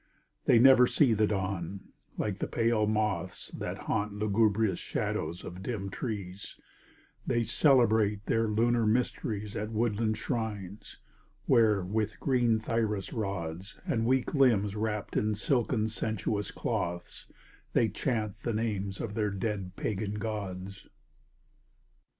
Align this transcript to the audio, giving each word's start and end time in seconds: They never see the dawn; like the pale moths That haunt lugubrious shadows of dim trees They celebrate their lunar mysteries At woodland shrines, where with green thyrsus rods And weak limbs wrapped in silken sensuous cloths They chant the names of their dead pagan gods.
They 0.45 0.57
never 0.57 0.87
see 0.87 1.13
the 1.13 1.27
dawn; 1.27 1.89
like 2.17 2.39
the 2.39 2.47
pale 2.47 2.87
moths 2.87 3.51
That 3.51 3.77
haunt 3.77 4.13
lugubrious 4.13 4.79
shadows 4.79 5.43
of 5.45 5.61
dim 5.61 5.91
trees 5.91 6.59
They 7.27 7.43
celebrate 7.43 8.25
their 8.25 8.47
lunar 8.47 8.87
mysteries 8.87 9.55
At 9.55 9.69
woodland 9.69 10.17
shrines, 10.17 10.97
where 11.45 11.83
with 11.83 12.19
green 12.19 12.57
thyrsus 12.57 13.13
rods 13.13 13.79
And 13.85 14.07
weak 14.07 14.33
limbs 14.33 14.75
wrapped 14.75 15.15
in 15.15 15.35
silken 15.35 15.87
sensuous 15.87 16.49
cloths 16.49 17.27
They 17.73 17.87
chant 17.87 18.41
the 18.41 18.53
names 18.53 18.99
of 19.01 19.13
their 19.13 19.29
dead 19.29 19.75
pagan 19.75 20.15
gods. 20.15 20.87